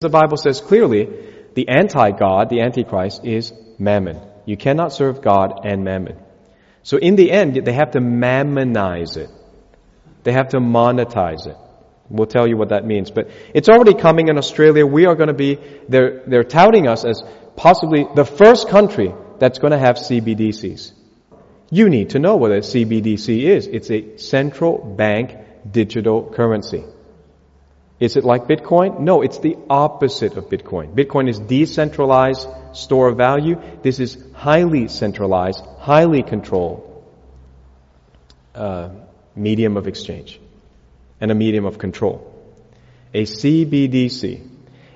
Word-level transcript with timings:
The 0.00 0.08
Bible 0.08 0.36
says 0.36 0.60
clearly 0.60 1.08
the 1.54 1.68
anti-God, 1.68 2.50
the 2.50 2.60
antichrist, 2.60 3.24
is 3.24 3.52
mammon. 3.80 4.20
You 4.46 4.56
cannot 4.56 4.92
serve 4.92 5.20
God 5.20 5.62
and 5.64 5.82
mammon. 5.82 6.16
So 6.84 6.98
in 6.98 7.16
the 7.16 7.32
end, 7.32 7.56
they 7.56 7.72
have 7.72 7.90
to 7.90 8.00
mammonize 8.00 9.16
it. 9.16 9.28
They 10.22 10.30
have 10.30 10.50
to 10.50 10.58
monetize 10.58 11.48
it. 11.48 11.56
We'll 12.08 12.28
tell 12.28 12.46
you 12.46 12.56
what 12.56 12.68
that 12.68 12.86
means. 12.86 13.10
But 13.10 13.30
it's 13.52 13.68
already 13.68 13.94
coming 13.94 14.28
in 14.28 14.38
Australia. 14.38 14.86
We 14.86 15.06
are 15.06 15.16
going 15.16 15.30
to 15.30 15.34
be, 15.34 15.58
they're, 15.88 16.22
they're 16.28 16.44
touting 16.44 16.86
us 16.86 17.04
as 17.04 17.20
possibly 17.56 18.06
the 18.14 18.24
first 18.24 18.68
country 18.68 19.12
that's 19.40 19.58
going 19.58 19.72
to 19.72 19.80
have 19.80 19.96
CBDCs. 19.96 20.92
You 21.72 21.88
need 21.88 22.10
to 22.10 22.20
know 22.20 22.36
what 22.36 22.52
a 22.52 22.60
CBDC 22.60 23.42
is. 23.42 23.66
It's 23.66 23.90
a 23.90 24.16
central 24.18 24.78
bank 24.78 25.36
digital 25.68 26.30
currency. 26.30 26.84
Is 28.00 28.16
it 28.16 28.24
like 28.24 28.46
Bitcoin? 28.46 29.00
No, 29.00 29.22
it's 29.22 29.38
the 29.38 29.56
opposite 29.68 30.36
of 30.36 30.48
Bitcoin. 30.48 30.94
Bitcoin 30.94 31.28
is 31.28 31.40
decentralized 31.40 32.48
store 32.72 33.08
of 33.08 33.16
value. 33.16 33.60
This 33.82 33.98
is 33.98 34.16
highly 34.34 34.86
centralized, 34.86 35.64
highly 35.78 36.22
controlled 36.22 37.04
uh, 38.54 38.90
medium 39.34 39.76
of 39.76 39.88
exchange 39.88 40.40
and 41.20 41.32
a 41.32 41.34
medium 41.34 41.64
of 41.64 41.78
control. 41.78 42.34
A 43.14 43.22
CBDC. 43.22 44.46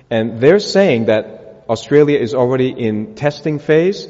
And 0.09 0.39
they're 0.39 0.59
saying 0.59 1.05
that 1.05 1.65
Australia 1.67 2.17
is 2.17 2.33
already 2.33 2.69
in 2.69 3.15
testing 3.15 3.59
phase 3.59 4.07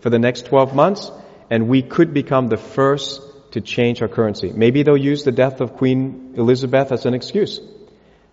for 0.00 0.10
the 0.10 0.18
next 0.18 0.46
12 0.46 0.74
months 0.74 1.10
and 1.48 1.68
we 1.68 1.82
could 1.82 2.12
become 2.12 2.48
the 2.48 2.56
first 2.56 3.22
to 3.52 3.60
change 3.60 4.02
our 4.02 4.08
currency. 4.08 4.52
Maybe 4.52 4.82
they'll 4.82 4.96
use 4.96 5.24
the 5.24 5.32
death 5.32 5.60
of 5.60 5.76
Queen 5.76 6.34
Elizabeth 6.36 6.92
as 6.92 7.06
an 7.06 7.14
excuse. 7.14 7.60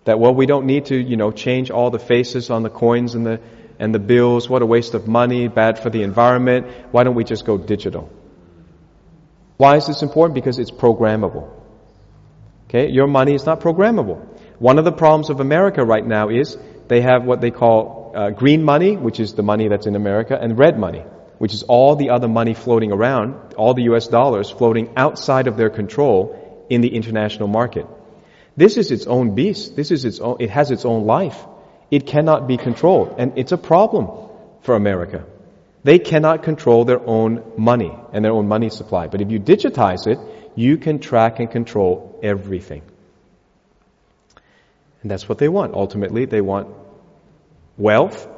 That, 0.04 0.18
well, 0.18 0.34
we 0.34 0.46
don't 0.46 0.66
need 0.66 0.86
to, 0.86 0.96
you 0.96 1.16
know, 1.16 1.30
change 1.30 1.70
all 1.70 1.90
the 1.90 1.98
faces 1.98 2.50
on 2.50 2.62
the 2.62 2.70
coins 2.70 3.14
and 3.14 3.24
the, 3.24 3.40
and 3.78 3.94
the 3.94 4.00
bills. 4.00 4.48
What 4.48 4.62
a 4.62 4.66
waste 4.66 4.94
of 4.94 5.06
money, 5.06 5.48
bad 5.48 5.78
for 5.78 5.90
the 5.90 6.02
environment. 6.02 6.66
Why 6.90 7.04
don't 7.04 7.14
we 7.14 7.24
just 7.24 7.44
go 7.44 7.56
digital? 7.56 8.10
Why 9.58 9.76
is 9.76 9.86
this 9.86 10.02
important? 10.02 10.34
Because 10.34 10.58
it's 10.58 10.72
programmable. 10.72 11.48
Okay, 12.68 12.88
your 12.90 13.06
money 13.06 13.34
is 13.34 13.46
not 13.46 13.60
programmable. 13.60 14.26
One 14.58 14.78
of 14.78 14.84
the 14.84 14.92
problems 14.92 15.30
of 15.30 15.40
America 15.40 15.84
right 15.84 16.04
now 16.04 16.30
is 16.30 16.56
they 16.88 17.00
have 17.00 17.24
what 17.24 17.40
they 17.40 17.50
call 17.50 18.12
uh, 18.14 18.30
green 18.30 18.64
money, 18.64 18.96
which 18.96 19.20
is 19.20 19.34
the 19.34 19.42
money 19.42 19.68
that's 19.68 19.86
in 19.86 19.94
America, 19.94 20.38
and 20.40 20.58
red 20.58 20.78
money, 20.78 21.04
which 21.38 21.54
is 21.54 21.62
all 21.62 21.96
the 21.96 22.10
other 22.10 22.28
money 22.28 22.54
floating 22.54 22.92
around, 22.92 23.54
all 23.54 23.74
the 23.74 23.82
US 23.84 24.08
dollars 24.08 24.50
floating 24.50 24.92
outside 24.96 25.46
of 25.46 25.56
their 25.56 25.70
control 25.70 26.66
in 26.68 26.80
the 26.80 26.94
international 26.94 27.48
market. 27.48 27.86
This 28.56 28.76
is 28.76 28.90
its 28.90 29.06
own 29.06 29.34
beast. 29.34 29.76
This 29.76 29.90
is 29.90 30.04
its 30.04 30.20
own, 30.20 30.36
it 30.40 30.50
has 30.50 30.70
its 30.70 30.84
own 30.84 31.06
life. 31.06 31.46
It 31.90 32.06
cannot 32.06 32.46
be 32.46 32.56
controlled. 32.56 33.16
And 33.18 33.38
it's 33.38 33.52
a 33.52 33.58
problem 33.58 34.08
for 34.62 34.74
America. 34.74 35.24
They 35.84 35.98
cannot 35.98 36.42
control 36.42 36.84
their 36.84 37.00
own 37.00 37.42
money 37.56 37.92
and 38.12 38.24
their 38.24 38.32
own 38.32 38.46
money 38.46 38.70
supply. 38.70 39.08
But 39.08 39.20
if 39.20 39.30
you 39.30 39.40
digitize 39.40 40.06
it, 40.06 40.18
you 40.54 40.76
can 40.76 41.00
track 41.00 41.40
and 41.40 41.50
control 41.50 42.20
everything. 42.22 42.82
And 45.02 45.10
that's 45.10 45.28
what 45.28 45.38
they 45.38 45.48
want. 45.48 45.74
Ultimately, 45.74 46.26
they 46.26 46.40
want 46.40 46.68
wealth, 47.76 48.28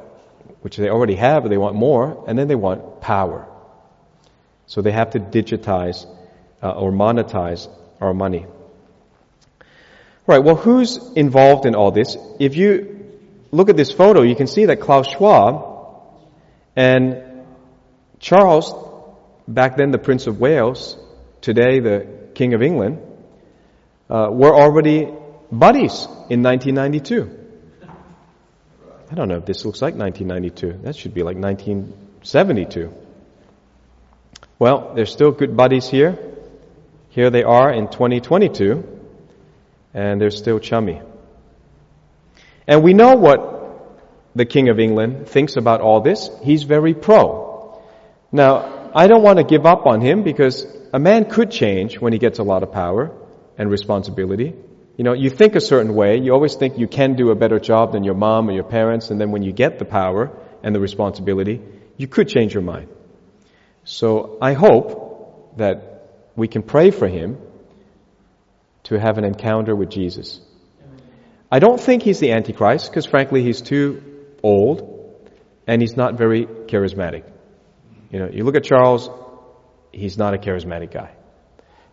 which 0.61 0.77
they 0.77 0.89
already 0.89 1.15
have, 1.15 1.43
but 1.43 1.49
they 1.49 1.57
want 1.57 1.75
more, 1.75 2.23
and 2.27 2.39
then 2.39 2.47
they 2.47 2.55
want 2.55 3.01
power. 3.01 3.47
So 4.65 4.81
they 4.81 4.91
have 4.91 5.11
to 5.11 5.19
digitize 5.19 6.07
uh, 6.63 6.71
or 6.71 6.91
monetize 6.91 7.69
our 8.01 8.13
money. 8.13 8.47
Right, 10.27 10.39
well, 10.39 10.55
who's 10.55 10.97
involved 11.15 11.67
in 11.67 11.75
all 11.75 11.91
this? 11.91 12.17
If 12.39 12.55
you 12.55 13.11
look 13.51 13.69
at 13.69 13.77
this 13.77 13.91
photo, 13.91 14.23
you 14.23 14.35
can 14.35 14.47
see 14.47 14.65
that 14.65 14.77
Klaus 14.81 15.07
Schwab 15.07 15.75
and 16.75 17.43
Charles, 18.19 18.73
back 19.47 19.77
then 19.77 19.91
the 19.91 19.99
Prince 19.99 20.25
of 20.25 20.39
Wales, 20.39 20.97
today 21.41 21.79
the 21.79 22.07
King 22.33 22.55
of 22.55 22.63
England, 22.63 22.99
uh, 24.09 24.29
were 24.31 24.53
already 24.53 25.07
buddies 25.51 26.05
in 26.29 26.41
1992. 26.41 27.41
I 29.11 29.13
don't 29.13 29.29
know 29.29 29.37
if 29.37 29.45
this 29.45 29.63
looks 29.63 29.79
like 29.79 29.93
1992. 29.93 30.83
That 30.85 30.95
should 30.95 31.13
be 31.13 31.21
like 31.21 31.37
1972. 31.37 32.91
Well, 34.57 34.93
they're 34.95 35.05
still 35.05 35.31
good 35.31 35.55
buddies 35.55 35.87
here. 35.87 36.17
Here 37.09 37.29
they 37.29 37.43
are 37.43 37.71
in 37.71 37.89
2022 37.89 38.94
and 39.95 40.19
they're 40.19 40.29
still 40.29 40.59
chummy. 40.59 41.01
And 42.67 42.83
we 42.83 42.93
know 42.93 43.15
what 43.15 43.53
the 44.35 44.45
King 44.45 44.69
of 44.69 44.77
England 44.77 45.29
thinks 45.29 45.55
about 45.55 45.79
all 45.79 46.01
this. 46.01 46.29
He's 46.43 46.63
very 46.63 46.93
pro. 46.93 47.81
Now, 48.31 48.91
I 48.93 49.07
don't 49.07 49.23
want 49.23 49.39
to 49.39 49.45
give 49.45 49.65
up 49.65 49.85
on 49.85 50.01
him 50.01 50.23
because 50.23 50.67
a 50.93 50.99
man 50.99 51.29
could 51.29 51.49
change 51.49 51.99
when 51.99 52.11
he 52.11 52.19
gets 52.19 52.39
a 52.39 52.43
lot 52.43 52.61
of 52.61 52.73
power 52.73 53.11
and 53.57 53.71
responsibility. 53.71 54.53
You 54.97 55.03
know, 55.05 55.13
you 55.13 55.29
think 55.29 55.55
a 55.55 55.61
certain 55.61 55.95
way, 55.95 56.19
you 56.19 56.33
always 56.33 56.55
think 56.55 56.77
you 56.77 56.87
can 56.87 57.15
do 57.15 57.31
a 57.31 57.35
better 57.35 57.59
job 57.59 57.93
than 57.93 58.03
your 58.03 58.15
mom 58.15 58.49
or 58.49 58.51
your 58.51 58.63
parents, 58.63 59.11
and 59.11 59.19
then 59.19 59.31
when 59.31 59.43
you 59.43 59.53
get 59.53 59.79
the 59.79 59.85
power 59.85 60.31
and 60.61 60.75
the 60.75 60.81
responsibility, 60.81 61.61
you 61.95 62.07
could 62.07 62.27
change 62.27 62.53
your 62.53 62.63
mind. 62.63 62.89
So 63.85 64.37
I 64.41 64.53
hope 64.53 65.57
that 65.57 66.09
we 66.35 66.49
can 66.49 66.63
pray 66.63 66.91
for 66.91 67.07
him 67.07 67.37
to 68.85 68.99
have 68.99 69.17
an 69.17 69.23
encounter 69.23 69.75
with 69.75 69.89
Jesus. 69.89 70.39
I 71.51 71.59
don't 71.59 71.79
think 71.79 72.03
he's 72.03 72.19
the 72.19 72.31
Antichrist 72.31 72.89
because 72.89 73.05
frankly 73.05 73.43
he's 73.43 73.61
too 73.61 74.03
old 74.41 74.95
and 75.67 75.81
he's 75.81 75.95
not 75.95 76.17
very 76.17 76.45
charismatic. 76.45 77.23
You 78.11 78.19
know, 78.19 78.29
you 78.31 78.43
look 78.43 78.55
at 78.55 78.63
Charles, 78.63 79.09
he's 79.91 80.17
not 80.17 80.33
a 80.33 80.37
charismatic 80.37 80.91
guy. 80.91 81.11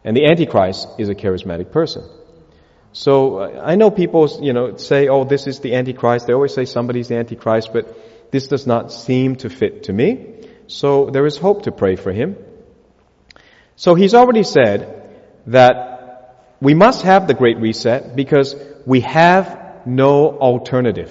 And 0.04 0.16
the 0.16 0.26
Antichrist 0.26 0.88
is 0.98 1.08
a 1.08 1.14
charismatic 1.14 1.70
person. 1.70 2.08
So 2.92 3.38
uh, 3.38 3.62
I 3.64 3.76
know 3.76 3.90
people, 3.90 4.38
you 4.42 4.52
know, 4.52 4.76
say, 4.76 5.08
oh, 5.08 5.24
this 5.24 5.46
is 5.46 5.60
the 5.60 5.74
Antichrist. 5.74 6.26
They 6.26 6.34
always 6.34 6.54
say 6.54 6.64
somebody's 6.66 7.08
the 7.08 7.16
Antichrist, 7.16 7.70
but 7.72 8.30
this 8.30 8.48
does 8.48 8.66
not 8.66 8.92
seem 8.92 9.36
to 9.36 9.48
fit 9.48 9.84
to 9.84 9.92
me. 9.92 10.40
So 10.66 11.10
there 11.10 11.24
is 11.24 11.38
hope 11.38 11.62
to 11.62 11.72
pray 11.72 11.96
for 11.96 12.12
him. 12.12 12.36
So 13.76 13.94
he's 13.94 14.14
already 14.14 14.42
said 14.42 15.10
that 15.46 15.91
we 16.62 16.74
must 16.74 17.02
have 17.02 17.26
the 17.26 17.34
Great 17.34 17.58
Reset 17.58 18.14
because 18.14 18.54
we 18.86 19.00
have 19.00 19.84
no 19.84 20.38
alternative. 20.38 21.10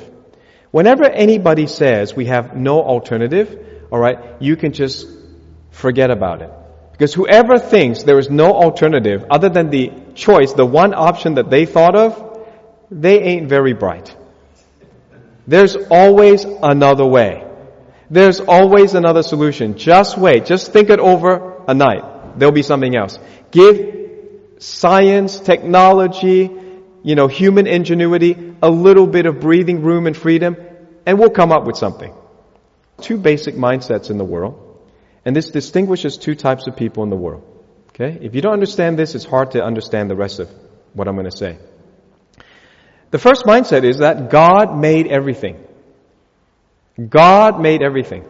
Whenever 0.71 1.03
anybody 1.03 1.67
says 1.67 2.15
we 2.15 2.27
have 2.27 2.55
no 2.55 2.81
alternative, 2.81 3.85
alright, 3.91 4.41
you 4.41 4.55
can 4.55 4.71
just 4.71 5.05
forget 5.71 6.09
about 6.09 6.41
it. 6.41 6.49
Because 6.93 7.13
whoever 7.13 7.59
thinks 7.59 8.03
there 8.03 8.17
is 8.17 8.29
no 8.29 8.53
alternative 8.53 9.25
other 9.29 9.49
than 9.49 9.69
the 9.69 9.91
choice, 10.15 10.53
the 10.53 10.65
one 10.65 10.93
option 10.93 11.33
that 11.33 11.49
they 11.49 11.65
thought 11.65 11.97
of, 11.97 12.47
they 12.89 13.19
ain't 13.21 13.49
very 13.49 13.73
bright. 13.73 14.15
There's 15.47 15.75
always 15.75 16.45
another 16.45 17.05
way. 17.05 17.43
There's 18.09 18.39
always 18.39 18.93
another 18.93 19.23
solution. 19.23 19.77
Just 19.77 20.17
wait. 20.17 20.45
Just 20.45 20.71
think 20.71 20.89
it 20.89 20.99
over 20.99 21.61
a 21.67 21.73
night. 21.73 22.39
There'll 22.39 22.53
be 22.53 22.63
something 22.63 22.95
else. 22.95 23.19
Give 23.51 24.00
science, 24.61 25.39
technology, 25.39 26.49
you 27.03 27.15
know, 27.15 27.27
human 27.27 27.65
ingenuity, 27.65 28.55
a 28.61 28.69
little 28.69 29.07
bit 29.07 29.25
of 29.25 29.39
breathing 29.39 29.81
room 29.81 30.05
and 30.05 30.15
freedom, 30.15 30.55
and 31.05 31.17
we'll 31.17 31.31
come 31.31 31.51
up 31.51 31.65
with 31.65 31.75
something. 31.75 32.13
Two 33.01 33.17
basic 33.17 33.55
mindsets 33.55 34.11
in 34.11 34.17
the 34.17 34.23
world. 34.23 34.67
And 35.25 35.35
this 35.35 35.49
distinguishes 35.49 36.17
two 36.17 36.35
types 36.35 36.67
of 36.67 36.75
people 36.75 37.03
in 37.03 37.09
the 37.09 37.15
world. 37.15 37.43
Okay? 37.89 38.19
If 38.21 38.35
you 38.35 38.41
don't 38.41 38.53
understand 38.53 38.99
this, 38.99 39.15
it's 39.15 39.25
hard 39.25 39.51
to 39.51 39.63
understand 39.63 40.11
the 40.11 40.15
rest 40.15 40.39
of 40.39 40.49
what 40.93 41.07
I'm 41.07 41.15
going 41.15 41.29
to 41.29 41.35
say. 41.35 41.57
The 43.09 43.19
first 43.19 43.45
mindset 43.45 43.83
is 43.83 43.97
that 43.97 44.29
God 44.29 44.77
made 44.77 45.07
everything. 45.07 45.63
God 47.09 47.59
made 47.59 47.81
everything. 47.81 48.25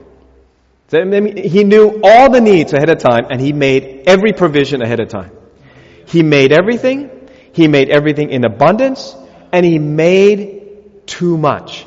He 0.89 1.63
knew 1.65 1.99
all 2.03 2.31
the 2.31 2.41
needs 2.41 2.73
ahead 2.73 2.89
of 2.89 2.99
time 2.99 3.25
and 3.29 3.39
He 3.41 3.51
made 3.51 4.03
every 4.07 4.31
provision 4.31 4.81
ahead 4.81 5.01
of 5.01 5.09
time. 5.09 5.31
He 6.05 6.23
made 6.23 6.51
everything. 6.51 7.29
He 7.53 7.67
made 7.67 7.89
everything 7.89 8.29
in 8.29 8.43
abundance 8.43 9.15
and 9.51 9.65
he 9.65 9.79
made 9.79 11.07
too 11.07 11.37
much. 11.37 11.85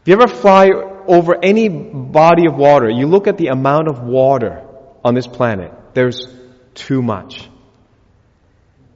If 0.00 0.08
you 0.08 0.14
ever 0.14 0.28
fly 0.28 0.70
over 1.06 1.36
any 1.42 1.68
body 1.68 2.46
of 2.46 2.56
water, 2.56 2.88
you 2.88 3.06
look 3.06 3.26
at 3.26 3.38
the 3.38 3.48
amount 3.48 3.88
of 3.88 4.02
water 4.02 4.64
on 5.04 5.14
this 5.14 5.26
planet. 5.26 5.72
There's 5.94 6.26
too 6.74 7.02
much. 7.02 7.48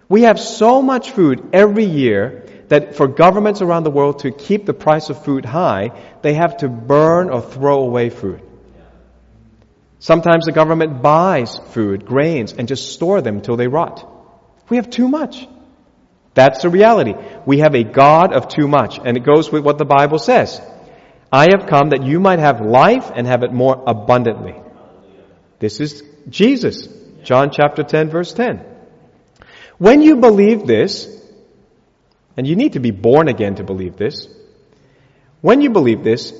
We 0.08 0.22
have 0.22 0.38
so 0.38 0.82
much 0.82 1.10
food 1.10 1.50
every 1.52 1.84
year 1.84 2.46
that 2.68 2.96
for 2.96 3.08
governments 3.08 3.62
around 3.62 3.84
the 3.84 3.90
world 3.90 4.20
to 4.20 4.30
keep 4.30 4.66
the 4.66 4.74
price 4.74 5.10
of 5.10 5.24
food 5.24 5.44
high, 5.44 5.90
they 6.22 6.34
have 6.34 6.58
to 6.58 6.68
burn 6.68 7.30
or 7.30 7.40
throw 7.40 7.80
away 7.80 8.10
food. 8.10 8.42
Sometimes 10.02 10.46
the 10.46 10.52
government 10.52 11.00
buys 11.00 11.56
food, 11.56 12.04
grains, 12.04 12.52
and 12.52 12.66
just 12.66 12.92
store 12.92 13.20
them 13.20 13.40
till 13.40 13.56
they 13.56 13.68
rot. 13.68 14.04
We 14.68 14.76
have 14.78 14.90
too 14.90 15.06
much. 15.06 15.46
That's 16.34 16.62
the 16.62 16.70
reality. 16.70 17.14
We 17.46 17.58
have 17.58 17.76
a 17.76 17.84
God 17.84 18.32
of 18.32 18.48
too 18.48 18.66
much, 18.66 18.98
and 18.98 19.16
it 19.16 19.22
goes 19.22 19.52
with 19.52 19.62
what 19.62 19.78
the 19.78 19.84
Bible 19.84 20.18
says. 20.18 20.60
I 21.30 21.50
have 21.52 21.68
come 21.68 21.90
that 21.90 22.02
you 22.02 22.18
might 22.18 22.40
have 22.40 22.60
life 22.60 23.12
and 23.14 23.28
have 23.28 23.44
it 23.44 23.52
more 23.52 23.80
abundantly. 23.86 24.56
This 25.60 25.78
is 25.78 26.02
Jesus. 26.28 26.88
John 27.22 27.52
chapter 27.52 27.84
10 27.84 28.10
verse 28.10 28.32
10. 28.32 28.60
When 29.78 30.02
you 30.02 30.16
believe 30.16 30.66
this, 30.66 31.06
and 32.36 32.44
you 32.44 32.56
need 32.56 32.72
to 32.72 32.80
be 32.80 32.90
born 32.90 33.28
again 33.28 33.54
to 33.54 33.62
believe 33.62 33.96
this, 33.96 34.26
when 35.42 35.60
you 35.60 35.70
believe 35.70 36.02
this, 36.02 36.34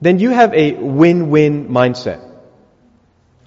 then 0.00 0.20
you 0.20 0.30
have 0.30 0.54
a 0.54 0.74
win-win 0.74 1.70
mindset. 1.70 2.27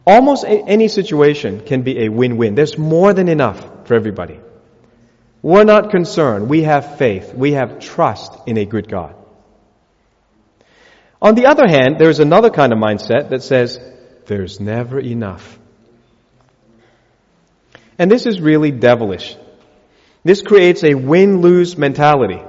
Almost 0.05 0.45
any 0.47 0.87
situation 0.87 1.61
can 1.61 1.83
be 1.83 2.05
a 2.05 2.09
win-win. 2.09 2.55
There's 2.55 2.77
more 2.77 3.13
than 3.13 3.27
enough 3.27 3.87
for 3.87 3.93
everybody. 3.93 4.39
We're 5.43 5.63
not 5.63 5.91
concerned. 5.91 6.49
We 6.49 6.63
have 6.63 6.97
faith. 6.97 7.33
We 7.33 7.53
have 7.53 7.79
trust 7.79 8.33
in 8.47 8.57
a 8.57 8.65
good 8.65 8.89
God. 8.89 9.15
On 11.21 11.35
the 11.35 11.45
other 11.45 11.67
hand, 11.67 11.97
there's 11.99 12.19
another 12.19 12.49
kind 12.49 12.73
of 12.73 12.79
mindset 12.79 13.29
that 13.29 13.43
says, 13.43 13.79
there's 14.25 14.59
never 14.59 14.99
enough. 14.99 15.59
And 17.99 18.09
this 18.09 18.25
is 18.25 18.41
really 18.41 18.71
devilish. 18.71 19.35
This 20.23 20.41
creates 20.41 20.83
a 20.83 20.95
win-lose 20.95 21.77
mentality. 21.77 22.41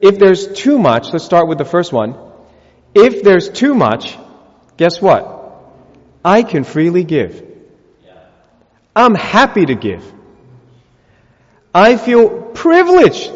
If 0.00 0.18
there's 0.18 0.46
too 0.52 0.78
much, 0.78 1.12
let's 1.12 1.24
start 1.24 1.48
with 1.48 1.58
the 1.58 1.64
first 1.64 1.92
one. 1.92 2.16
If 2.94 3.22
there's 3.22 3.50
too 3.50 3.74
much, 3.74 4.16
guess 4.78 5.02
what? 5.02 5.34
I 6.24 6.42
can 6.42 6.64
freely 6.64 7.04
give. 7.04 7.44
I'm 8.96 9.14
happy 9.14 9.66
to 9.66 9.74
give. 9.74 10.02
I 11.74 11.96
feel 11.96 12.28
privileged 12.52 13.30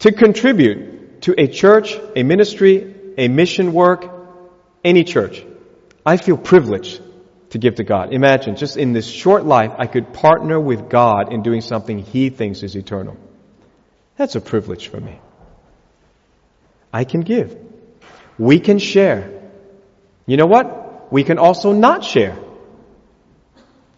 to 0.00 0.12
contribute 0.12 1.22
to 1.22 1.34
a 1.38 1.46
church, 1.46 1.96
a 2.16 2.22
ministry, 2.22 2.94
a 3.16 3.28
mission 3.28 3.72
work, 3.72 4.10
any 4.82 5.04
church. 5.04 5.44
I 6.04 6.16
feel 6.16 6.36
privileged 6.36 7.02
to 7.50 7.58
give 7.58 7.76
to 7.76 7.84
God. 7.84 8.12
Imagine, 8.12 8.56
just 8.56 8.76
in 8.76 8.92
this 8.92 9.06
short 9.06 9.44
life, 9.44 9.72
I 9.78 9.86
could 9.86 10.12
partner 10.12 10.58
with 10.58 10.88
God 10.88 11.32
in 11.32 11.42
doing 11.42 11.60
something 11.60 11.98
He 11.98 12.30
thinks 12.30 12.62
is 12.62 12.74
eternal. 12.74 13.16
That's 14.16 14.34
a 14.34 14.40
privilege 14.40 14.88
for 14.88 15.00
me. 15.00 15.20
I 16.92 17.04
can 17.04 17.20
give. 17.20 17.56
We 18.38 18.58
can 18.58 18.78
share. 18.78 19.37
You 20.28 20.36
know 20.36 20.46
what? 20.46 21.10
We 21.10 21.24
can 21.24 21.38
also 21.38 21.72
not 21.72 22.04
share. 22.04 22.38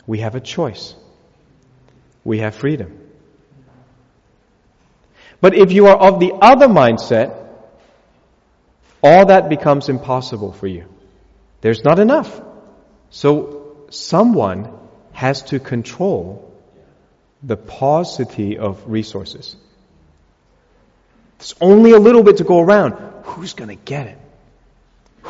We 0.07 0.21
have 0.21 0.37
a 0.37 0.41
choice. 0.41 0.95
We 2.23 2.39
have 2.39 2.55
freedom. 2.55 2.97
But 5.41 5.57
if 5.57 5.73
you 5.73 5.89
are 5.89 5.97
of 5.97 6.21
the 6.21 6.33
other 6.41 6.69
mindset, 6.69 7.35
all 9.03 9.27
that 9.27 9.49
becomes 9.49 9.89
impossible 9.89 10.53
for 10.53 10.69
you. 10.69 10.85
There's 11.63 11.83
not 11.83 11.99
enough. 11.99 12.41
So 13.11 13.87
someone 13.91 14.71
has 15.13 15.43
to 15.51 15.59
control 15.59 16.55
the 17.43 17.57
paucity 17.57 18.57
of 18.57 18.89
resources. 18.89 19.57
There's 21.39 21.57
only 21.61 21.91
a 21.91 21.99
little 21.99 22.23
bit 22.23 22.37
to 22.37 22.45
go 22.45 22.61
around. 22.61 22.93
Who's 23.25 23.55
going 23.55 23.71
to 23.77 23.83
get 23.85 24.07
it? 24.07 24.19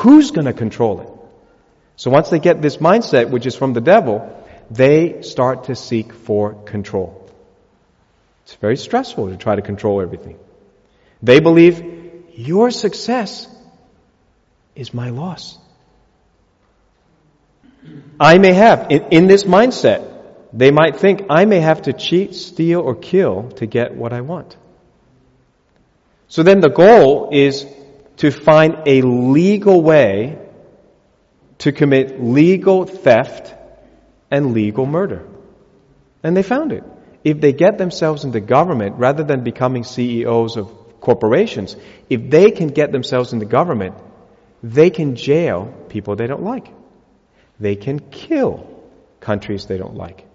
Who's 0.01 0.31
going 0.31 0.47
to 0.47 0.53
control 0.55 1.01
it? 1.01 1.09
So 1.97 2.11
once 2.11 2.31
they 2.31 2.39
get 2.39 2.63
this 2.63 2.79
mindset, 2.79 3.29
which 3.29 3.45
is 3.45 3.55
from 3.55 3.75
the 3.75 3.83
devil, 3.83 4.19
they 4.71 5.21
start 5.21 5.65
to 5.65 5.77
seek 5.77 6.15
for 6.15 6.55
control. 6.65 7.29
It's 8.45 8.55
very 8.55 8.79
stressful 8.79 9.29
to 9.29 9.37
try 9.37 9.57
to 9.57 9.63
control 9.63 10.01
everything. 10.01 10.39
They 11.23 11.41
believe 11.41 11.85
your 12.35 12.71
success 12.71 13.47
is 14.75 14.95
my 14.95 15.11
loss. 15.11 15.59
I 18.19 18.39
may 18.39 18.55
have, 18.55 18.87
in, 18.91 19.05
in, 19.11 19.27
this 19.27 19.45
mindset, 19.45 20.01
they 20.53 20.71
might 20.71 20.97
think 20.97 21.27
I 21.29 21.45
may 21.45 21.61
have 21.61 21.83
to 21.83 21.93
cheat, 21.93 22.35
steal, 22.35 22.81
or 22.81 22.95
kill 22.95 23.51
to 23.57 23.67
get 23.67 23.95
what 23.95 24.15
I 24.15 24.23
want. 24.23 24.57
So 26.29 26.43
then 26.43 26.61
the 26.61 26.71
goal 26.71 27.29
is 27.33 27.67
to 28.21 28.31
find 28.31 28.83
a 28.87 29.01
legal 29.01 29.83
way 29.83 30.39
to 31.57 31.73
commit 31.73 32.23
legal 32.23 32.85
theft 32.85 33.55
and 34.31 34.53
legal 34.53 34.85
murder. 34.85 35.27
And 36.23 36.37
they 36.37 36.43
found 36.43 36.73
it 36.73 36.85
if 37.25 37.41
they 37.41 37.55
get 37.55 37.79
themselves 37.79 38.25
into 38.25 38.41
government 38.41 38.97
rather 38.99 39.25
than 39.25 39.43
becoming 39.43 39.85
CEOs 39.85 40.59
of 40.59 41.01
corporations, 41.01 41.77
if 42.11 42.29
they 42.29 42.51
can 42.51 42.69
get 42.69 42.93
themselves 42.93 43.33
into 43.33 43.47
government, 43.47 43.95
they 44.63 44.91
can 44.91 45.17
jail 45.17 45.73
people 45.89 46.15
they 46.15 46.27
don't 46.27 46.43
like. 46.43 46.69
They 47.59 47.77
can 47.77 47.99
kill 47.99 48.67
countries 49.21 49.65
they 49.65 49.79
don't 49.79 49.97
like. 49.97 50.27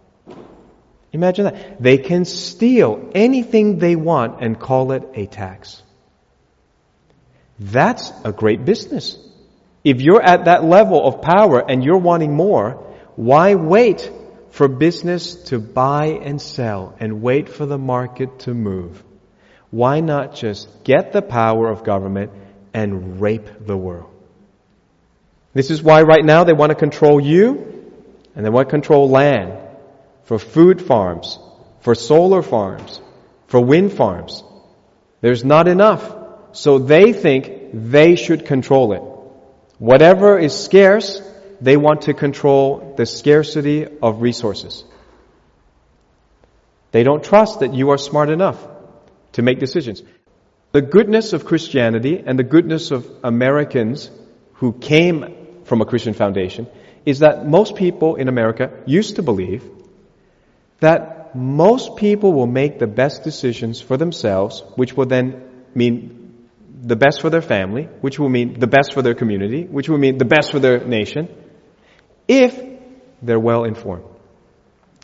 Imagine 1.14 1.46
that. 1.46 1.82
They 1.82 2.00
can 2.00 2.26
steal 2.26 3.12
anything 3.14 3.78
they 3.78 3.96
want 3.96 4.42
and 4.42 4.60
call 4.60 4.92
it 4.92 5.04
a 5.14 5.28
tax. 5.28 5.84
That's 7.60 8.12
a 8.24 8.31
great 8.31 8.66
business. 8.66 9.18
If 9.84 10.02
you're 10.02 10.24
at 10.24 10.46
that 10.46 10.63
level 10.63 11.06
of 11.06 11.22
power 11.22 11.60
and 11.60 11.84
you're 11.84 11.98
wanting 11.98 12.34
more, 12.34 12.84
why 13.16 13.56
wait 13.56 14.12
for 14.56 14.68
business 14.68 15.36
to 15.36 15.60
buy 15.60 16.19
and 16.24 16.42
sell 16.42 16.96
and 17.00 17.22
wait 17.22 17.50
for 17.50 17.66
the 17.66 17.78
market 17.78 18.40
to 18.40 18.54
move. 18.54 19.04
Why 19.69 20.00
not 20.00 20.36
just 20.36 20.84
get 20.86 21.12
the 21.12 21.22
power 21.22 21.69
of 21.69 21.84
government 21.84 22.31
and 22.74 23.19
rape 23.19 23.66
the 23.66 23.75
world? 23.75 24.12
This 25.54 25.72
is 25.72 25.84
why 25.84 26.04
right 26.04 26.24
now 26.24 26.46
they 26.46 26.54
want 26.54 26.69
to 26.69 26.75
control 26.75 27.19
you 27.19 27.92
and 28.34 28.46
they 28.46 28.50
want 28.50 28.69
to 28.69 28.72
control 28.72 29.10
land 29.10 29.60
for 30.24 30.40
food 30.40 30.81
farms, 30.81 31.38
for 31.81 31.94
solar 31.94 32.42
farms, 32.42 33.01
for 33.48 33.60
wind 33.60 33.94
farms. 33.94 34.44
There's 35.22 35.44
not 35.44 35.68
enough. 35.68 36.25
So 36.56 36.80
they 36.80 37.12
think 37.12 37.72
they 37.74 38.16
should 38.16 38.46
control 38.46 38.94
it. 38.94 39.03
Whatever 39.77 40.39
is 40.39 40.58
scarce, 40.58 41.22
they 41.60 41.75
want 41.75 42.03
to 42.03 42.13
control 42.13 42.94
the 42.96 43.06
scarcity 43.06 43.86
of 44.01 44.22
resources. 44.22 44.86
They 46.94 47.03
don't 47.03 47.22
trust 47.22 47.60
that 47.60 47.74
you 47.74 47.89
are 47.89 47.98
smart 47.98 48.29
enough 48.29 48.65
to 49.34 49.41
make 49.41 49.60
decisions. 49.60 50.01
The 50.72 50.82
goodness 50.82 51.34
of 51.34 51.44
Christianity 51.44 52.24
and 52.25 52.39
the 52.39 52.44
goodness 52.44 52.91
of 52.91 53.06
Americans 53.22 54.10
who 54.53 54.72
came 54.72 55.62
from 55.65 55.82
a 55.82 55.86
Christian 55.86 56.13
foundation 56.13 56.68
is 57.06 57.20
that 57.20 57.46
most 57.46 57.75
people 57.75 58.15
in 58.15 58.29
America 58.29 58.72
used 58.86 59.18
to 59.18 59.24
believe 59.24 59.70
that 60.79 61.36
most 61.36 61.98
people 61.98 62.32
will 62.32 62.48
make 62.48 62.79
the 62.79 62.88
best 62.88 63.25
decisions 63.25 63.82
for 63.82 63.98
themselves, 63.98 64.63
which 64.75 64.96
will 64.96 65.06
then 65.06 65.44
mean 65.74 66.25
the 66.86 66.96
best 66.96 67.20
for 67.20 67.32
their 67.32 67.42
family, 67.42 67.89
which 68.01 68.20
will 68.20 68.30
mean 68.30 68.60
the 68.60 68.68
best 68.68 68.94
for 68.94 69.01
their 69.01 69.15
community, 69.15 69.63
which 69.63 69.89
will 69.89 69.98
mean 69.98 70.20
the 70.20 70.25
best 70.25 70.51
for 70.51 70.60
their 70.60 70.86
nation, 70.86 71.27
if 72.27 72.62
they're 73.24 73.39
well 73.39 73.63
informed. 73.63 74.06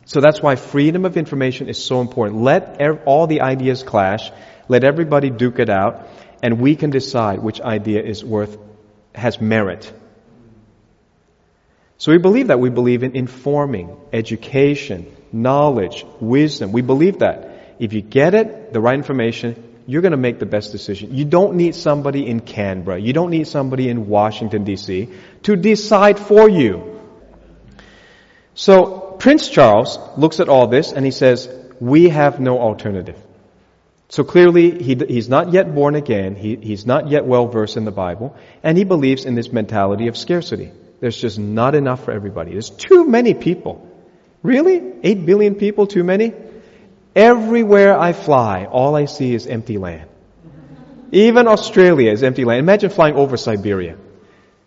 So 0.05 0.21
that's 0.21 0.41
why 0.41 0.55
freedom 0.55 1.05
of 1.05 1.17
information 1.17 1.69
is 1.69 1.83
so 1.83 2.01
important. 2.01 2.41
Let 2.41 2.79
all 3.05 3.25
the 3.25 3.41
ideas 3.41 3.81
clash. 3.81 4.31
Let 4.67 4.83
everybody 4.83 5.29
duke 5.29 5.59
it 5.59 5.69
out 5.69 6.07
and 6.43 6.59
we 6.59 6.75
can 6.75 6.91
decide 6.91 7.39
which 7.39 7.61
idea 7.61 8.01
is 8.03 8.23
worth, 8.23 8.57
has 9.15 9.41
merit. 9.41 9.91
So 11.97 12.11
we 12.11 12.17
believe 12.17 12.47
that. 12.47 12.59
We 12.59 12.69
believe 12.69 13.03
in 13.03 13.15
informing, 13.15 13.95
education, 14.11 15.05
knowledge, 15.31 16.05
wisdom. 16.19 16.71
We 16.71 16.81
believe 16.81 17.19
that. 17.19 17.75
If 17.79 17.93
you 17.93 18.01
get 18.01 18.33
it, 18.33 18.73
the 18.73 18.81
right 18.81 18.95
information, 18.95 19.70
you're 19.91 20.01
going 20.01 20.11
to 20.13 20.17
make 20.17 20.39
the 20.39 20.45
best 20.45 20.71
decision. 20.71 21.13
You 21.13 21.25
don't 21.25 21.55
need 21.55 21.75
somebody 21.75 22.25
in 22.25 22.39
Canberra. 22.39 22.97
You 22.97 23.11
don't 23.11 23.29
need 23.29 23.45
somebody 23.45 23.89
in 23.89 24.07
Washington 24.07 24.63
DC 24.63 25.13
to 25.43 25.55
decide 25.57 26.17
for 26.17 26.47
you. 26.47 27.01
So 28.53 29.17
Prince 29.19 29.49
Charles 29.49 29.99
looks 30.17 30.39
at 30.39 30.47
all 30.47 30.67
this 30.67 30.93
and 30.93 31.03
he 31.03 31.11
says, 31.11 31.49
we 31.81 32.07
have 32.07 32.39
no 32.39 32.57
alternative. 32.59 33.17
So 34.07 34.23
clearly 34.23 34.81
he, 34.81 34.95
he's 34.95 35.27
not 35.27 35.51
yet 35.51 35.75
born 35.75 35.95
again. 35.95 36.35
He, 36.35 36.55
he's 36.55 36.85
not 36.85 37.09
yet 37.09 37.25
well 37.25 37.47
versed 37.47 37.75
in 37.75 37.83
the 37.83 37.91
Bible. 37.91 38.37
And 38.63 38.77
he 38.77 38.85
believes 38.85 39.25
in 39.25 39.35
this 39.35 39.51
mentality 39.51 40.07
of 40.07 40.15
scarcity. 40.15 40.71
There's 41.01 41.19
just 41.19 41.37
not 41.37 41.75
enough 41.75 42.05
for 42.05 42.13
everybody. 42.13 42.51
There's 42.51 42.69
too 42.69 43.05
many 43.05 43.33
people. 43.33 43.89
Really? 44.41 44.81
Eight 45.03 45.25
billion 45.25 45.55
people? 45.55 45.85
Too 45.85 46.05
many? 46.05 46.33
Everywhere 47.15 47.97
I 47.97 48.13
fly, 48.13 48.65
all 48.65 48.95
I 48.95 49.05
see 49.05 49.33
is 49.33 49.47
empty 49.47 49.77
land. 49.77 50.09
Even 51.11 51.47
Australia 51.47 52.11
is 52.11 52.23
empty 52.23 52.45
land. 52.45 52.59
Imagine 52.59 52.89
flying 52.89 53.15
over 53.15 53.35
Siberia. 53.35 53.97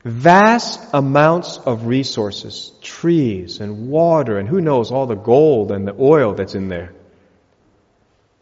Vast 0.04 0.80
amounts 0.92 1.56
of 1.56 1.86
resources, 1.86 2.72
trees 2.82 3.60
and 3.60 3.88
water 3.88 4.38
and 4.38 4.46
who 4.46 4.60
knows 4.60 4.90
all 4.90 5.06
the 5.06 5.14
gold 5.14 5.72
and 5.72 5.88
the 5.88 5.96
oil 5.98 6.34
that's 6.34 6.54
in 6.54 6.68
there. 6.68 6.92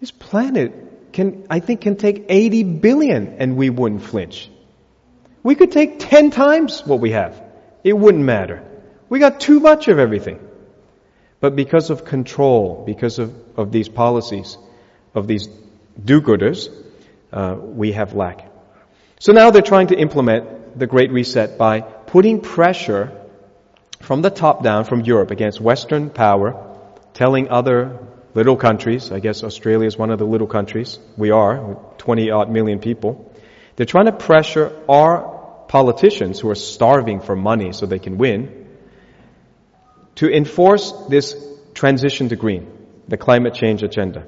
This 0.00 0.10
planet 0.10 1.12
can, 1.12 1.46
I 1.48 1.60
think, 1.60 1.82
can 1.82 1.94
take 1.94 2.26
80 2.28 2.64
billion 2.64 3.36
and 3.38 3.56
we 3.56 3.70
wouldn't 3.70 4.02
flinch. 4.02 4.50
We 5.44 5.54
could 5.54 5.70
take 5.70 6.00
10 6.00 6.32
times 6.32 6.84
what 6.84 6.98
we 6.98 7.12
have. 7.12 7.40
It 7.84 7.92
wouldn't 7.92 8.24
matter. 8.24 8.64
We 9.08 9.20
got 9.20 9.38
too 9.38 9.60
much 9.60 9.86
of 9.86 10.00
everything. 10.00 10.40
But 11.42 11.56
because 11.56 11.90
of 11.90 12.04
control, 12.04 12.84
because 12.86 13.18
of, 13.18 13.34
of 13.56 13.72
these 13.72 13.88
policies, 13.88 14.56
of 15.12 15.26
these 15.26 15.48
do-gooders, 16.02 16.68
uh, 17.32 17.56
we 17.58 17.90
have 17.92 18.14
lack. 18.14 18.48
So 19.18 19.32
now 19.32 19.50
they're 19.50 19.60
trying 19.60 19.88
to 19.88 19.98
implement 19.98 20.78
the 20.78 20.86
Great 20.86 21.10
Reset 21.10 21.58
by 21.58 21.80
putting 21.80 22.40
pressure 22.40 23.10
from 24.00 24.22
the 24.22 24.30
top 24.30 24.62
down 24.62 24.84
from 24.84 25.00
Europe 25.00 25.32
against 25.32 25.60
Western 25.60 26.10
power, 26.10 26.78
telling 27.12 27.48
other 27.48 27.98
little 28.34 28.56
countries, 28.56 29.10
I 29.10 29.18
guess 29.18 29.42
Australia 29.42 29.88
is 29.88 29.98
one 29.98 30.10
of 30.10 30.20
the 30.20 30.24
little 30.24 30.46
countries, 30.46 31.00
we 31.16 31.32
are, 31.32 31.76
20 31.98 32.30
odd 32.30 32.50
million 32.50 32.78
people, 32.78 33.34
they're 33.74 33.84
trying 33.84 34.06
to 34.06 34.12
pressure 34.12 34.70
our 34.88 35.64
politicians 35.66 36.38
who 36.38 36.50
are 36.50 36.54
starving 36.54 37.20
for 37.20 37.34
money 37.34 37.72
so 37.72 37.86
they 37.86 37.98
can 37.98 38.16
win 38.16 38.61
to 40.16 40.30
enforce 40.30 40.92
this 41.08 41.34
transition 41.74 42.28
to 42.28 42.36
green, 42.36 42.70
the 43.08 43.16
climate 43.16 43.54
change 43.54 43.82
agenda. 43.82 44.26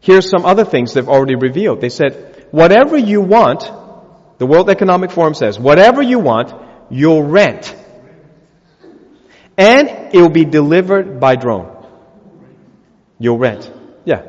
Here's 0.00 0.28
some 0.28 0.44
other 0.44 0.64
things 0.64 0.94
they've 0.94 1.08
already 1.08 1.34
revealed. 1.34 1.80
They 1.80 1.88
said, 1.88 2.46
whatever 2.50 2.96
you 2.96 3.20
want, 3.20 3.70
the 4.38 4.46
World 4.46 4.68
Economic 4.68 5.10
Forum 5.10 5.34
says, 5.34 5.58
whatever 5.58 6.02
you 6.02 6.18
want, 6.18 6.52
you'll 6.90 7.22
rent. 7.22 7.74
And 9.56 9.88
it 9.88 10.20
will 10.20 10.28
be 10.28 10.44
delivered 10.44 11.20
by 11.20 11.36
drone. 11.36 11.70
You'll 13.18 13.38
rent. 13.38 13.72
Yeah. 14.04 14.22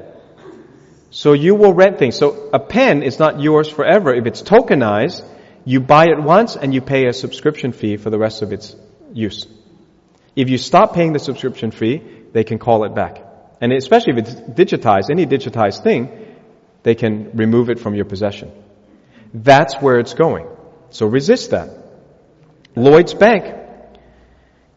So 1.10 1.34
you 1.34 1.56
will 1.56 1.74
rent 1.74 1.98
things. 1.98 2.18
So 2.18 2.50
a 2.54 2.60
pen 2.60 3.02
is 3.02 3.20
not 3.20 3.42
yours 3.42 3.70
forever. 3.70 4.14
If 4.14 4.25
it's 4.28 4.44
tokenized, 4.44 5.25
you 5.66 5.80
buy 5.80 6.06
it 6.06 6.22
once 6.22 6.56
and 6.56 6.74
you 6.74 6.82
pay 6.82 7.08
a 7.08 7.14
subscription 7.14 7.72
fee 7.72 7.98
for 7.98 8.10
the 8.10 8.20
rest 8.20 8.44
of 8.44 8.54
its 8.54 8.75
use. 9.12 9.48
If 10.36 10.50
you 10.50 10.58
stop 10.58 10.94
paying 10.94 11.13
the 11.13 11.20
subscription 11.20 11.72
fee, 11.72 12.01
they 12.34 12.44
can 12.44 12.60
call 12.60 12.84
it 12.84 12.94
back. 12.94 13.24
And 13.62 13.72
especially 13.72 14.13
if 14.13 14.20
it's 14.20 14.36
digitized, 14.36 15.10
any 15.10 15.25
digitized 15.25 15.84
thing, 15.84 16.36
they 16.84 16.96
can 16.96 17.32
remove 17.34 17.70
it 17.70 17.80
from 17.80 17.96
your 17.96 18.06
possession. 18.06 18.51
That's 19.34 19.75
where 19.75 20.00
it's 20.00 20.13
going. 20.13 20.48
So 20.89 21.06
resist 21.06 21.51
that. 21.51 21.70
Lloyds 22.75 23.13
Bank, 23.13 23.56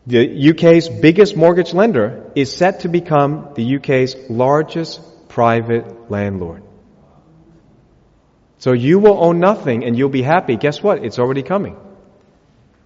the 0.07 0.51
UK's 0.51 0.89
biggest 0.89 1.37
mortgage 1.37 1.75
lender, 1.75 2.31
is 2.35 2.53
set 2.53 2.81
to 2.81 2.89
become 2.89 3.51
the 3.55 3.77
UK's 3.77 4.17
largest 4.31 5.01
private 5.29 6.11
landlord. 6.11 6.63
So 8.59 8.73
you 8.73 8.99
will 8.99 9.23
own 9.23 9.39
nothing 9.41 9.85
and 9.85 9.97
you'll 9.97 10.09
be 10.09 10.23
happy. 10.23 10.57
Guess 10.57 10.83
what? 10.83 11.05
It's 11.05 11.19
already 11.19 11.43
coming. 11.43 11.77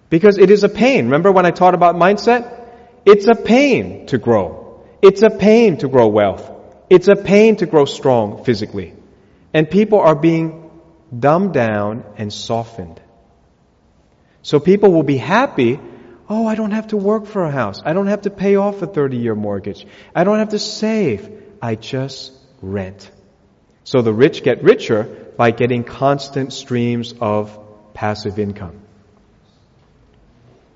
Because 0.09 0.37
it 0.37 0.51
is 0.51 0.63
a 0.63 0.69
pain. 0.69 1.05
Remember 1.05 1.31
when 1.31 1.45
I 1.45 1.51
taught 1.51 1.73
about 1.73 1.95
mindset? 1.95 2.62
It's 3.05 3.27
a 3.27 3.35
pain 3.35 4.05
to 4.07 4.17
grow. 4.17 4.83
It's 5.01 5.21
a 5.21 5.29
pain 5.29 5.77
to 5.77 5.87
grow 5.87 6.07
wealth. 6.07 6.49
It's 6.89 7.07
a 7.07 7.15
pain 7.15 7.57
to 7.57 7.65
grow 7.65 7.85
strong 7.85 8.43
physically. 8.43 8.93
And 9.53 9.69
people 9.69 9.99
are 9.99 10.15
being 10.15 10.69
dumbed 11.17 11.53
down 11.53 12.03
and 12.17 12.31
softened. 12.31 13.01
So 14.41 14.59
people 14.59 14.91
will 14.91 15.03
be 15.03 15.17
happy. 15.17 15.79
Oh, 16.29 16.47
I 16.47 16.55
don't 16.55 16.71
have 16.71 16.87
to 16.87 16.97
work 16.97 17.25
for 17.25 17.43
a 17.43 17.51
house. 17.51 17.81
I 17.85 17.93
don't 17.93 18.07
have 18.07 18.21
to 18.21 18.29
pay 18.29 18.55
off 18.55 18.81
a 18.81 18.87
30 18.87 19.17
year 19.17 19.35
mortgage. 19.35 19.85
I 20.15 20.23
don't 20.23 20.39
have 20.39 20.49
to 20.49 20.59
save. 20.59 21.29
I 21.61 21.75
just 21.75 22.31
rent. 22.61 23.09
So 23.83 24.01
the 24.01 24.13
rich 24.13 24.43
get 24.43 24.63
richer 24.63 25.03
by 25.37 25.51
getting 25.51 25.83
constant 25.83 26.53
streams 26.53 27.13
of 27.19 27.59
passive 27.93 28.39
income. 28.39 28.82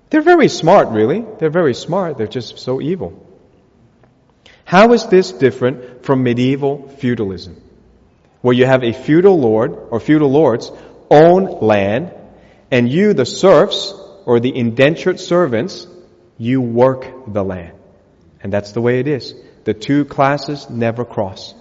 They're 0.09 0.21
very 0.21 0.47
smart, 0.47 0.89
really. 0.89 1.25
They're 1.39 1.49
very 1.49 1.73
smart. 1.73 2.17
They're 2.17 2.27
just 2.27 2.59
so 2.59 2.81
evil. 2.81 3.25
How 4.63 4.93
is 4.93 5.07
this 5.07 5.31
different 5.31 6.03
from 6.03 6.23
medieval 6.23 6.87
feudalism? 6.87 7.61
Where 8.41 8.53
you 8.53 8.65
have 8.65 8.83
a 8.83 8.93
feudal 8.93 9.39
lord 9.39 9.71
or 9.91 9.99
feudal 9.99 10.29
lords 10.29 10.71
own 11.09 11.59
land 11.61 12.13
and 12.69 12.89
you, 12.89 13.13
the 13.13 13.25
serfs 13.25 13.93
or 14.25 14.39
the 14.39 14.55
indentured 14.55 15.19
servants, 15.19 15.87
you 16.37 16.61
work 16.61 17.33
the 17.33 17.43
land. 17.43 17.77
And 18.41 18.51
that's 18.51 18.73
the 18.73 18.81
way 18.81 18.99
it 18.99 19.07
is. 19.07 19.33
The 19.63 19.73
two 19.73 20.05
classes 20.05 20.69
never 20.69 21.05
cross. 21.05 21.53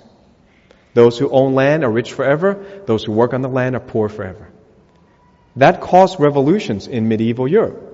Those 0.95 1.19
who 1.19 1.31
own 1.31 1.55
land 1.55 1.85
are 1.85 1.91
rich 1.91 2.13
forever. 2.13 2.83
Those 2.87 3.05
who 3.05 3.13
work 3.13 3.35
on 3.35 3.43
the 3.43 3.49
land 3.49 3.77
are 3.77 3.81
poor 3.81 4.09
forever. 4.09 4.49
That 5.57 5.81
caused 5.81 6.19
revolutions 6.21 6.87
in 6.87 7.09
medieval 7.09 7.49
Europe. 7.49 7.86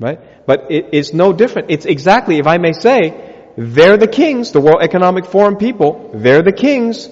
Right? 0.00 0.46
But 0.46 0.72
it 0.72 0.94
is 0.94 1.12
no 1.12 1.32
different. 1.32 1.70
It's 1.70 1.84
exactly, 1.84 2.38
if 2.38 2.46
I 2.46 2.56
may 2.56 2.72
say, 2.72 3.36
they're 3.56 3.98
the 3.98 4.08
kings, 4.08 4.50
the 4.50 4.60
World 4.60 4.82
Economic 4.82 5.26
Forum 5.26 5.56
people. 5.56 6.10
They're 6.14 6.42
the 6.42 6.52
kings. 6.52 7.08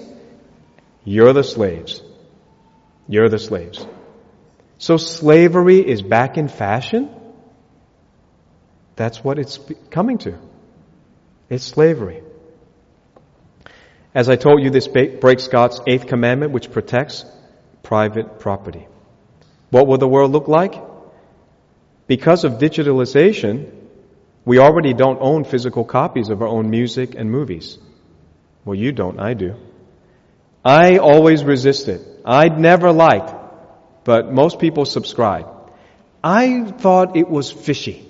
You're 1.03 1.33
the 1.33 1.43
slaves. 1.43 2.01
You're 3.07 3.29
the 3.29 3.37
slaves. 3.39 3.85
So 4.79 4.97
slavery 4.97 5.87
is 5.87 6.01
back 6.01 6.37
in 6.37 6.47
fashion? 6.47 7.09
That's 8.95 9.23
what 9.23 9.37
it's 9.37 9.59
coming 9.91 10.17
to. 10.19 10.37
It's 11.49 11.63
slavery. 11.63 12.23
As 14.15 14.29
I 14.29 14.35
told 14.35 14.63
you, 14.63 14.71
this 14.71 14.87
breaks 14.87 15.47
God's 15.47 15.79
eighth 15.87 16.07
commandment, 16.07 16.51
which 16.51 16.71
protects 16.71 17.25
private 17.83 18.39
property. 18.39 18.87
What 19.69 19.85
will 19.85 19.97
the 19.99 20.07
world 20.07 20.31
look 20.31 20.47
like? 20.47 20.88
Because 22.09 22.43
of 22.43 22.53
digitalization, 22.53 23.71
we 24.43 24.57
already 24.57 24.93
don't 24.95 25.19
own 25.21 25.43
physical 25.43 25.85
copies 25.85 26.29
of 26.29 26.41
our 26.41 26.47
own 26.47 26.71
music 26.71 27.13
and 27.13 27.29
movies. 27.29 27.77
Well, 28.65 28.73
you 28.73 28.91
don't, 28.91 29.19
I 29.19 29.35
do. 29.35 29.53
I 30.65 30.97
always 30.97 31.43
resisted. 31.43 32.03
I'd 32.25 32.59
never 32.59 32.91
liked, 32.91 33.31
but 34.05 34.33
most 34.33 34.57
people 34.57 34.85
subscribe. 34.85 35.45
I 36.23 36.63
thought 36.63 37.15
it 37.15 37.29
was 37.29 37.51
fishy. 37.51 38.07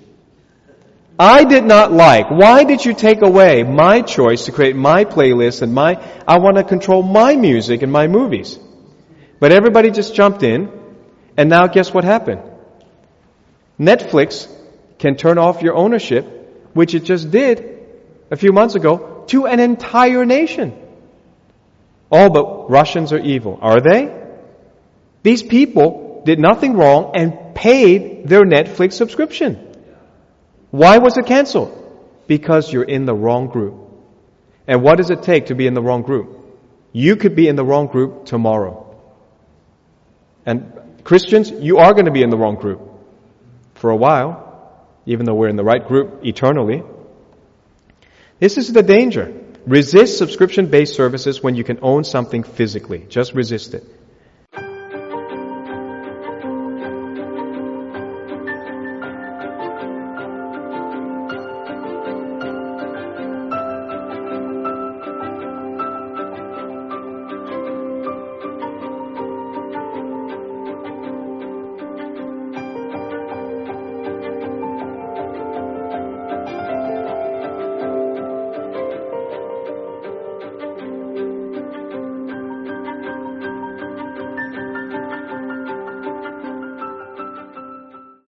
I 1.18 1.44
did 1.44 1.64
not 1.64 1.92
like. 1.92 2.30
Why 2.30 2.64
did 2.64 2.82
you 2.82 2.94
take 2.94 3.20
away 3.20 3.64
my 3.64 4.00
choice 4.00 4.46
to 4.46 4.52
create 4.52 4.76
my 4.76 5.04
playlist 5.04 5.60
and 5.60 5.74
my, 5.74 6.02
I 6.26 6.38
want 6.38 6.56
to 6.56 6.64
control 6.64 7.02
my 7.02 7.36
music 7.36 7.82
and 7.82 7.92
my 7.92 8.06
movies. 8.06 8.58
But 9.40 9.52
everybody 9.52 9.90
just 9.90 10.14
jumped 10.14 10.42
in, 10.42 10.72
and 11.36 11.50
now 11.50 11.66
guess 11.66 11.92
what 11.92 12.04
happened? 12.04 12.49
Netflix 13.80 14.46
can 14.98 15.16
turn 15.16 15.38
off 15.38 15.62
your 15.62 15.74
ownership, 15.74 16.70
which 16.74 16.94
it 16.94 17.04
just 17.04 17.30
did 17.30 17.78
a 18.30 18.36
few 18.36 18.52
months 18.52 18.74
ago, 18.74 19.24
to 19.28 19.46
an 19.46 19.58
entire 19.58 20.24
nation. 20.24 20.76
Oh, 22.12 22.28
but 22.28 22.70
Russians 22.70 23.12
are 23.12 23.18
evil. 23.18 23.58
Are 23.60 23.80
they? 23.80 24.14
These 25.22 25.42
people 25.42 26.22
did 26.24 26.38
nothing 26.38 26.74
wrong 26.74 27.12
and 27.14 27.54
paid 27.54 28.28
their 28.28 28.44
Netflix 28.44 28.92
subscription. 28.92 29.74
Why 30.70 30.98
was 30.98 31.16
it 31.16 31.26
canceled? 31.26 31.76
Because 32.26 32.72
you're 32.72 32.84
in 32.84 33.06
the 33.06 33.14
wrong 33.14 33.48
group. 33.48 33.76
And 34.66 34.82
what 34.82 34.96
does 34.98 35.10
it 35.10 35.22
take 35.22 35.46
to 35.46 35.54
be 35.54 35.66
in 35.66 35.74
the 35.74 35.82
wrong 35.82 36.02
group? 36.02 36.36
You 36.92 37.16
could 37.16 37.34
be 37.34 37.48
in 37.48 37.56
the 37.56 37.64
wrong 37.64 37.86
group 37.86 38.26
tomorrow. 38.26 38.94
And 40.44 41.02
Christians, 41.02 41.50
you 41.50 41.78
are 41.78 41.92
going 41.92 42.04
to 42.04 42.12
be 42.12 42.22
in 42.22 42.30
the 42.30 42.36
wrong 42.36 42.56
group 42.56 42.89
for 43.80 43.90
a 43.90 43.96
while 43.96 44.46
even 45.06 45.26
though 45.26 45.34
we're 45.34 45.48
in 45.48 45.56
the 45.56 45.64
right 45.64 45.86
group 45.86 46.24
eternally. 46.24 46.82
This 48.38 48.58
is 48.58 48.72
the 48.72 48.82
danger. 48.82 49.34
Resist 49.66 50.18
subscription 50.18 50.66
based 50.66 50.94
services 50.94 51.42
when 51.42 51.54
you 51.54 51.64
can 51.64 51.78
own 51.82 52.04
something 52.04 52.42
physically. 52.42 53.06
Just 53.08 53.34
resist 53.34 53.74
it. 53.74 53.84